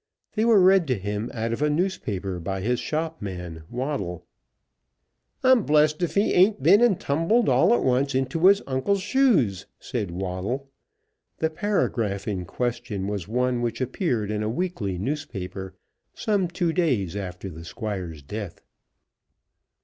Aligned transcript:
They 0.33 0.45
were 0.45 0.59
read 0.59 0.87
to 0.87 0.97
him 0.97 1.29
out 1.31 1.53
of 1.53 1.61
a 1.61 1.69
newspaper 1.69 2.39
by 2.39 2.61
his 2.61 2.79
shopman, 2.79 3.61
Waddle. 3.69 4.25
"I'm 5.43 5.61
blessed 5.61 6.01
if 6.01 6.15
he 6.15 6.33
ain't 6.33 6.63
been 6.63 6.81
and 6.81 6.99
tumbled 6.99 7.47
all 7.47 7.71
at 7.71 7.83
once 7.83 8.15
into 8.15 8.47
his 8.47 8.63
uncle's 8.65 9.01
shoes," 9.03 9.67
said 9.79 10.09
Waddle. 10.09 10.71
The 11.37 11.51
paragraph 11.51 12.27
in 12.27 12.45
question 12.45 13.05
was 13.05 13.27
one 13.27 13.61
which 13.61 13.79
appeared 13.79 14.31
in 14.31 14.41
a 14.41 14.49
weekly 14.49 14.97
newspaper 14.97 15.75
some 16.15 16.47
two 16.47 16.73
days 16.73 17.15
after 17.15 17.51
the 17.51 17.63
Squire's 17.63 18.23
death. 18.23 18.59